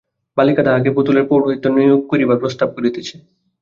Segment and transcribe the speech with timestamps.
[0.37, 3.15] বালিকা তাঁহাকে পুতুলের পৌরোহিত্যে নিয়োগ করিবার প্রস্তাব করিতেছে।